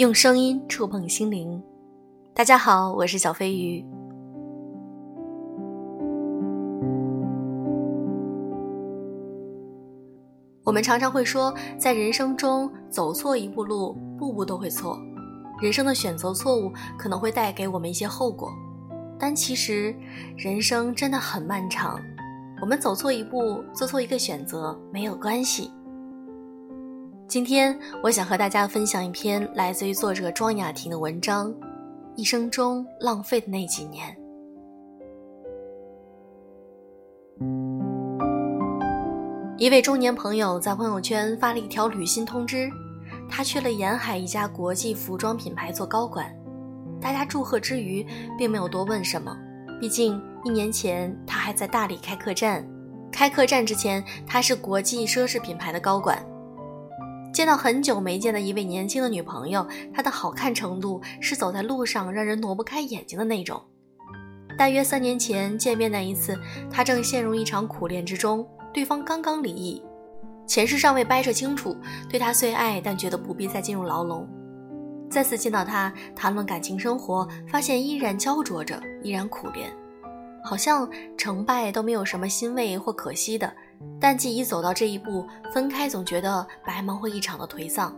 [0.00, 1.62] 用声音触碰心灵。
[2.34, 3.84] 大家好，我是小飞鱼。
[10.64, 14.98] 我们常常会说，在人生中走错一步路，步步都会错。
[15.60, 18.50] 人生的选择错误可能会带给我们一些后果，
[19.18, 19.94] 但其实
[20.34, 22.00] 人生真的很漫长。
[22.62, 25.70] 我们走错一步，做错一个选择没有关系。
[27.30, 31.48] 今天我想和大家分享一篇来自于作者庄雅婷的文章，
[32.16, 34.12] 《一生中浪费的那几年》。
[39.56, 42.68] 一位中年朋友在朋友圈发了一条履新通知，
[43.28, 46.36] 他去了沿海一家国际服装品牌做高管。
[47.00, 48.04] 大家祝贺之余，
[48.36, 49.38] 并没有多问什么，
[49.80, 52.68] 毕竟一年前他还在大理开客栈，
[53.12, 56.20] 开客栈之前他是国际奢侈品牌的高管。
[57.32, 63.62] 见到很久没见的一位年轻的女朋友，她的好看程度是走在路上让人挪不开眼睛的那种。
[64.58, 66.38] 大约三年前见面那一次，
[66.70, 69.82] 他正陷入一场苦恋之中，对方刚刚离异，
[70.46, 71.74] 前世尚未掰扯清楚，
[72.10, 74.28] 对他虽爱，但觉得不必再进入牢笼。
[75.08, 79.70] 再次见到他，谈论感情生活，发现依然焦灼着，依然苦恋，
[80.44, 80.86] 好像
[81.16, 83.50] 成败都没有什么欣慰或可惜的。
[84.00, 87.94] 但既已走到这一步，分开总觉得白忙活一场的颓丧。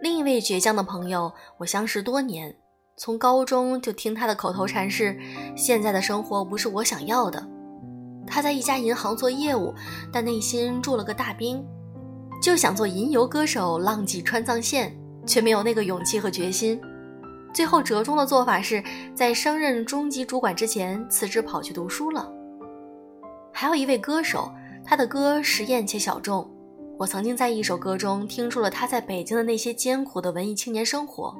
[0.00, 2.54] 另一位倔强的朋友，我相识多年，
[2.96, 5.18] 从高中就听他的口头禅是
[5.56, 7.46] ：“现在的生活不是我想要的。”
[8.28, 9.72] 他在一家银行做业务，
[10.12, 11.64] 但内心住了个大兵，
[12.42, 16.80] 就想做吟游歌手，浪迹川藏线，却没有那个勇气和决心。
[17.54, 22.30] 最后折中的做法是在升任中级主管之前辞职，跑去读书了。
[23.58, 24.52] 还有一位歌手，
[24.84, 26.46] 他的歌实验且小众。
[26.98, 31.34] 我曾经在一首歌中听出了他在北京的那些艰苦的文艺青年生活，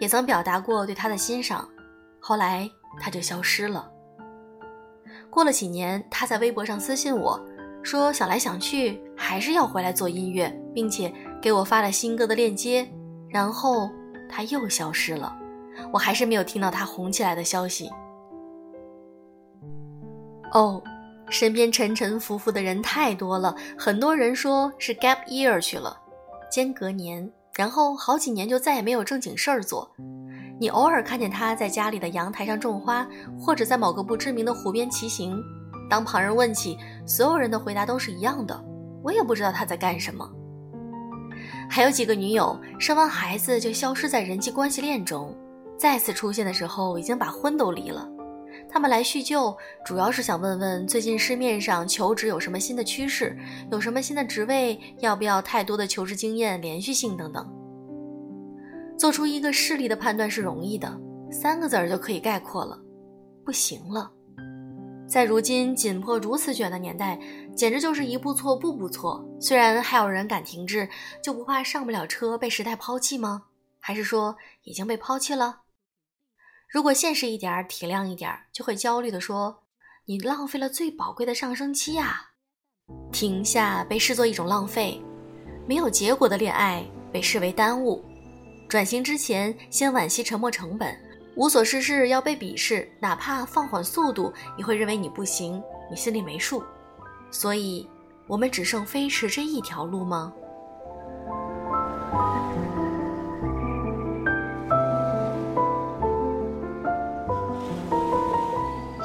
[0.00, 1.68] 也曾表达过对他的欣赏。
[2.18, 2.68] 后来
[3.00, 3.88] 他就消失了。
[5.30, 7.40] 过了几年，他在微博上私信我
[7.84, 12.84] 说，想来想去还是要回来做音乐，并且给我发了新歌的链接。
[13.28, 13.88] 然后
[14.28, 15.32] 他又消失了，
[15.92, 17.88] 我还是没有听到他红起来的消息。
[20.50, 20.82] 哦。
[21.30, 25.96] 身边沉沉浮浮的人太多了，很多人说是 gap year 去了，
[26.50, 29.90] 间隔年，然后好几年就再也没有正经事儿做。
[30.60, 33.06] 你偶尔看见他在家里的阳台上种花，
[33.38, 35.42] 或者在某个不知名的湖边骑行。
[35.90, 38.64] 当旁人问起，所有人的回答都是一样的：
[39.02, 40.30] 我也不知道他在干什么。
[41.68, 45.36] 还有几个女友生完孩子就消失在人际关系链中，
[45.76, 48.08] 再次出现的时候已经把婚都离了。
[48.74, 53.38] 他们来叙旧，主要是想问问最近市面上求职有什么新的趋势，
[53.70, 57.48] 有什么新的职位，要不要太多的求职经验、连续性等等。
[58.98, 60.92] 做出一个势利的判断是容易的，
[61.30, 62.76] 三个字儿就可以概括了：
[63.44, 64.10] 不行了。
[65.08, 67.16] 在如今紧迫如此卷的年代，
[67.54, 69.24] 简直就是一步错步步错。
[69.40, 70.88] 虽然还有人敢停滞，
[71.22, 73.44] 就不怕上不了车被时代抛弃吗？
[73.78, 74.34] 还是说
[74.64, 75.60] 已经被抛弃了？
[76.68, 79.62] 如果现实一点体谅一点就会焦虑的说
[80.06, 82.30] ：“你浪费了最宝贵的上升期啊！”
[83.12, 85.00] 停下被视作一种浪费，
[85.66, 88.04] 没有结果的恋爱被视为耽误。
[88.68, 90.94] 转型之前先惋惜沉没成本，
[91.36, 96.62] 无所事事要被鄙视，哪怕放缓速度也会认为你不行，你心里没数。
[97.30, 97.88] 所以，
[98.26, 100.32] 我们只剩飞驰这一条路吗？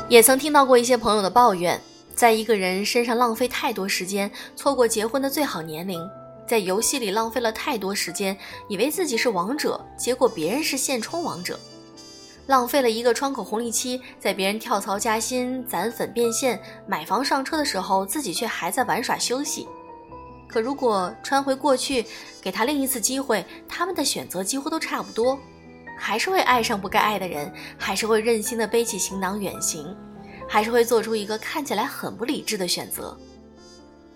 [0.09, 1.79] 也曾听到过一些朋友的抱怨，
[2.15, 6.01] 在一个人身上浪费太多时间，错过结婚的最好年龄；
[6.47, 8.35] 在游戏里浪费了太多时间，
[8.67, 11.55] 以为自己是王者，结果别人是现充王者；
[12.47, 19.67] 浪费了一个窗口红利期，在别人跳槽加薪、攒粉变现、买房上车的时候，自己却还在玩耍休息。
[20.47, 22.03] 可如果穿回过去，
[22.41, 25.37] 给他另一次机会，他们的选择几乎都差不多。
[25.99, 29.95] 还是会爱上不该爱的人，还是会任性的背起行囊远行，
[30.47, 33.15] 还是会做出一个看起来很不理智的选择。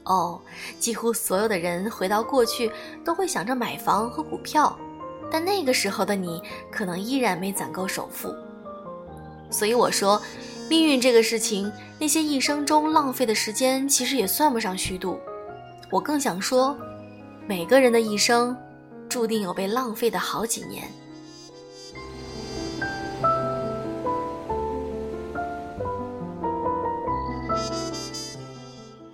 [0.06, 0.42] 哦，
[0.80, 2.72] 几乎所有的人回到过去
[3.06, 4.78] 都会想着买房和股票，
[5.30, 6.42] 但那个时候的你
[6.72, 8.34] 可能依然没攒够首付。
[9.50, 10.22] 所以我说，
[10.70, 15.20] 命运这个事情，那些一生中浪费的时间其实也算不上虚度。
[15.92, 16.76] 我更想说，
[17.46, 18.58] 每个人的一生，
[19.08, 20.84] 注定有被浪费的好几年。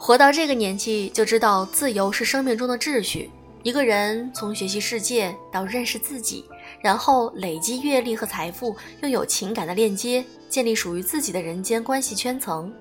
[0.10, 3.30] 活到这个年纪，就知道自由是生命中的秩序，
[3.62, 6.44] 一个人从学习世界到认识自己，
[6.82, 12.74] 然后累积阅历和财富，又有情感的链接，建立属于自己的人间关系圈层，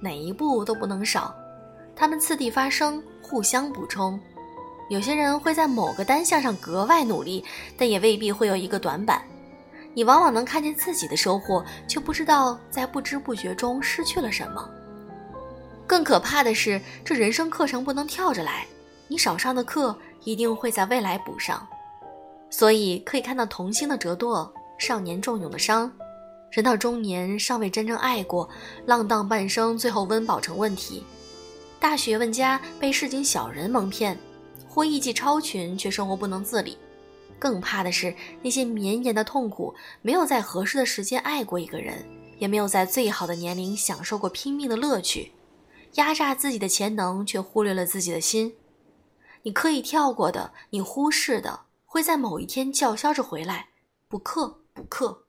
[0.00, 1.34] 哪一步都不能少。
[1.96, 4.20] 他们次第发生，互相补充。
[4.90, 7.42] 有些人会在某个单项上格外努力，
[7.78, 9.22] 但也未必会有一个短板。
[9.94, 14.68] 你往往能看见自己的收获，却不知道在不知不觉中失去了什么。
[15.90, 18.64] 更可怕的是，这人生课程不能跳着来。
[19.08, 21.66] 你少上的课一定会在未来补上，
[22.48, 24.48] 所以可以看到童心的折堕，
[24.78, 25.90] 少年重勇的伤，
[26.52, 28.48] 人到中年尚未真正爱过，
[28.86, 31.02] 浪荡半生，最后温饱成问题。
[31.80, 34.16] 大学问家被市井小人蒙骗，
[34.68, 36.78] 或艺伎超群却生活不能自理。
[37.36, 41.96] 更怕的是那些绵延的痛苦，没有在合适的时间爱过一个人，
[42.38, 45.32] 也没有在最好的年龄享受过拼命的乐趣，
[45.94, 48.54] 压榨自己的潜能，却忽略了自己的心。
[49.42, 53.70] 你刻意跳过的，你忽视的，会在某一天叫嚣着回来，
[54.08, 55.24] 补课补课。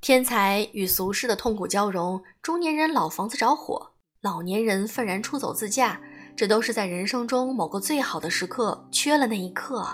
[0.00, 6.00] 天才与俗世的痛苦交融，中年人老房子着火，老年人愤然出走自驾，
[6.36, 9.86] 这都是在人生中某个最好的时刻缺了那一刻。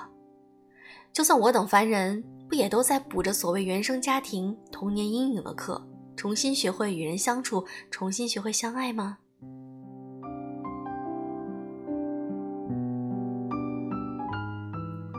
[1.13, 5.87] 就算我等凡人，不也都在补着所谓原生家庭、童年阴影的课，
[6.17, 9.19] 重新学会与人相处，重新学会相爱吗？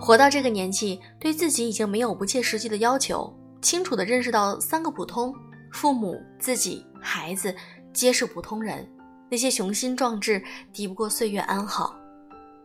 [0.01, 3.31] 活到这个年纪，对自己已经没有不切实际的要求，
[3.61, 5.31] 清楚地认识到三个普通：
[5.71, 7.55] 父母、自己、孩子，
[7.93, 8.85] 皆是普通人。
[9.29, 10.43] 那些雄心壮志，
[10.73, 11.95] 抵不过岁月安好。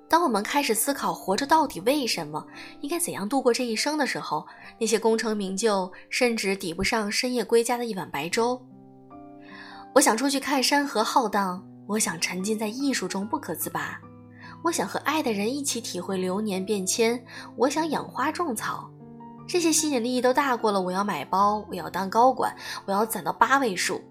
[0.08, 2.42] 当我们开始思考活着到底为什么，
[2.80, 4.46] 应该怎样度过这一生的时候，
[4.80, 8.58] 那些功成名就，甚至抵不上深夜归家的一碗白粥。
[9.94, 14.00] 我想出去看山河浩荡，我想沉浸在艺术中不可自拔。
[14.66, 17.24] 我想和爱的人一起体会流年变迁，
[17.54, 18.90] 我想养花种草，
[19.46, 22.52] 这些吸引力都大过了我要买包，我要当高管，
[22.84, 24.02] 我要攒到八位数。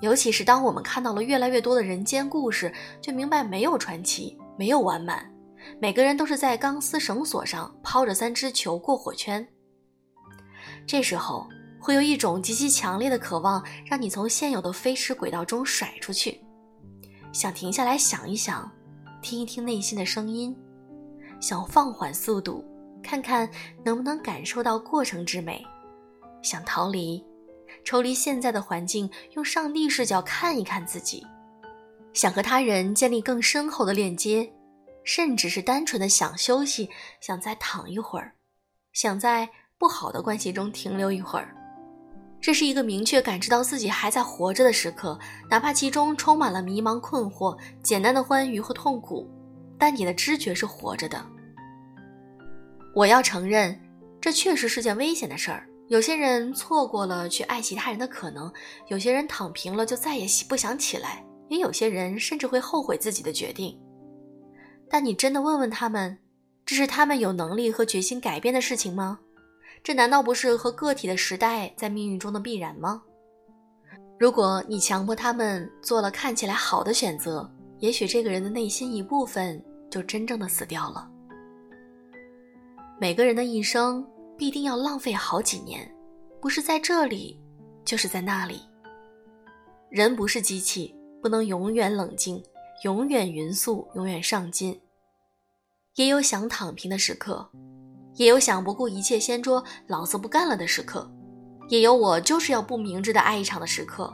[0.00, 2.72] 尤其是当我们看到了越来越多的人间故事，
[3.02, 5.30] 就明白没有传奇，没有完满，
[5.78, 9.46] 每个人都是在钢丝绳索上抛着三只球过火圈。
[10.86, 11.46] 这时候
[11.78, 16.42] 会有一种极其强烈的渴望，让你从现有的飞驰轨道中甩出去，
[17.30, 18.72] 想停下来想一想。
[19.22, 20.54] 听一听内心的声音，
[21.40, 22.64] 想放缓速度，
[23.02, 23.48] 看看
[23.84, 25.64] 能不能感受到过程之美；
[26.42, 27.24] 想逃离，
[27.84, 31.24] 抽离现在的环境，用上帝视角看一看自己；
[32.12, 34.52] 想和他人建立更深厚的链接，
[35.04, 36.90] 甚至是单纯的想休息，
[37.20, 38.34] 想再躺一会儿，
[38.92, 39.48] 想在
[39.78, 41.56] 不好的关系中停留一会儿。
[42.42, 45.16] 这是一个明确感知到自己还在活着的时刻，
[45.48, 49.30] 哪怕其中充满了迷茫、困惑、简单的欢愉和痛苦，
[49.78, 51.24] 但你的知觉是活着的。
[52.96, 53.80] 我要承认，
[54.20, 55.68] 这确实是件危险的事儿。
[55.86, 58.52] 有些人错过了去爱其他人的可能，
[58.88, 63.78] 有些人躺平了就再也不想起来，也有些人甚至会后悔自己的决定。
[64.90, 66.18] 但你真的问问他们，
[66.66, 69.20] 这是他们有能力和决心改变的事情吗？
[69.82, 73.02] 这难道不是和个体的时代在命运中的必然吗？
[74.18, 81.10] 如果你强迫他们做了看起来好的选择，也许这个人的内心一部分就真正的死掉了。
[83.00, 84.06] 每个人的一生
[84.38, 85.92] 必定要浪费好几年，
[86.40, 87.40] 不是在这里，
[87.84, 88.62] 就是在那里。
[89.90, 92.40] 人不是机器，不能永远冷静，
[92.84, 94.80] 永远匀速，永远上进。
[95.96, 97.50] 也有想躺平的时刻。
[98.14, 101.10] 也有想不顾一切掀桌、老子不干了的时刻，
[101.68, 104.12] 也有我就是要不明智的爱一场的时刻。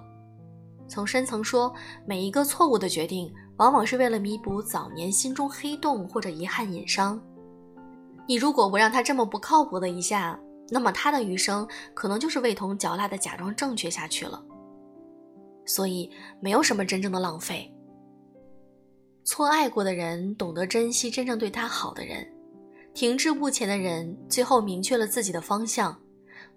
[0.88, 1.74] 从深层说，
[2.06, 7.20] 每一个错误的决定，往往是为了弥补早年心中黑洞或者遗憾隐伤。
[8.26, 10.38] 你如果不让他这么不靠谱的一下，
[10.70, 14.42] 那么他的余生可能就是味同嚼蜡的假装正确下去了。
[15.66, 17.70] 所以，没有什么真正的浪费。
[19.24, 22.26] 错爱过的人，懂得珍惜真正对他好的人。
[22.98, 25.94] 停滞不前的人，最后明确了自己的方向；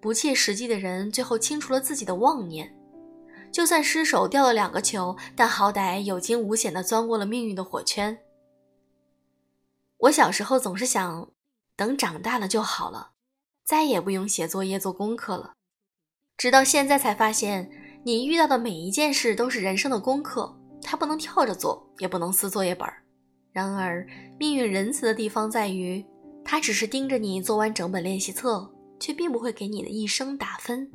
[0.00, 2.76] 不切实际的人，最后清除了自己的妄念。
[3.52, 8.18] 就算失手掉了两个球，但好歹有惊无险地钻过了命运的火圈。
[9.98, 11.30] 我小时候总是想，
[11.76, 13.12] 等长大了就好了，
[13.64, 15.52] 再也不用写作业做功课了。
[16.36, 17.70] 直到现在才发现，
[18.02, 23.04] 你遇到的每一件事都是人生的功课，它不能跳着做，也不能撕作业本儿。
[23.52, 24.04] 然而，
[24.40, 26.04] 命运仁慈的地方在于。
[26.44, 28.70] 他只是盯着你做完整本练习册，
[29.00, 30.88] 却并不会给你的一生打分。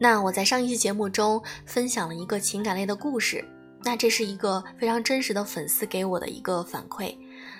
[0.00, 3.44] 那我在上一期节目中分享了一个情感类的故事，
[3.82, 7.16] 那这是一个非常真实的粉丝给我的一个反馈。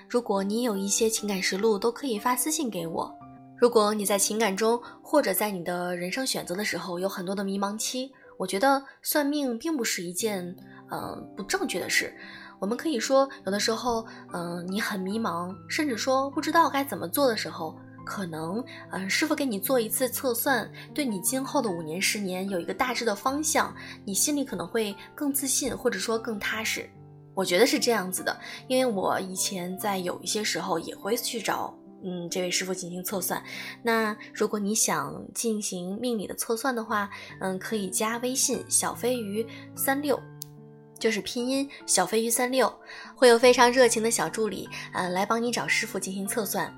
[0.09, 3.13] 如果你有一些情感实录，都可以发私信给我。
[3.57, 10.57] 如果你在情感中或者在你的人生选择的时候有很多的迷茫期，我觉得算命并不是一件
[10.89, 12.15] 呃不正确的事。
[12.61, 17.79] 我们可以说，有的时候，嗯，你很迷茫，甚至说不知道该怎么做的时候。
[18.05, 26.89] 可能，嗯，师傅给你做一次测算，对你今后的五年、十年有一个大致的方向，你心里可能会更自信，或者说更踏实。
[27.35, 28.35] 我觉得是这样子的，
[28.67, 33.43] 因为我以前在有一些时候也会去找，嗯，这位师傅进行测算。
[33.83, 40.21] 那如果你想进行命理的测算的话，嗯，可以加微信小飞鱼三六，
[40.99, 42.73] 就是拼音小飞鱼三六，
[43.15, 46.73] 会有非常热情的小助理，嗯，来帮你找师傅进行测算。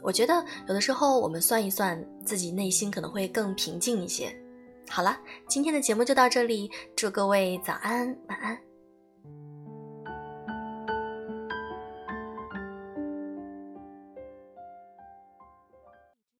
[0.00, 4.36] 我觉得有的时候我们算一算，自己内心可能会更平静一些。
[4.88, 5.16] 好了，
[5.48, 8.71] 今天的节目就到这里，祝各位早安晚安。